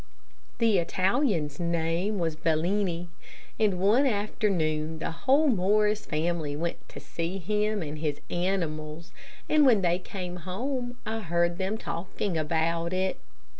The 0.57 0.79
Italian's 0.79 1.59
name 1.59 2.17
was 2.17 2.35
Bellini, 2.35 3.09
and 3.59 3.77
one 3.79 4.07
afternoon 4.07 4.97
the 4.97 5.11
whole 5.11 5.47
Morris 5.47 6.07
family 6.07 6.55
went 6.55 6.89
to 6.89 6.99
see 6.99 7.37
him 7.37 7.83
and 7.83 7.99
his 7.99 8.19
animals, 8.31 9.11
and 9.47 9.63
when 9.63 9.83
they 9.83 9.99
came 9.99 10.37
home, 10.37 10.97
I 11.05 11.19
heard 11.19 11.59
them 11.59 11.77
talking 11.77 12.35
about 12.35 12.93
it. 12.93 13.19